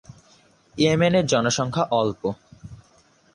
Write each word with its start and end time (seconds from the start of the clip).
ইয়েমেনের 0.75 1.25
জনসংখ্যা 1.25 1.83
অল্প। 1.91 2.21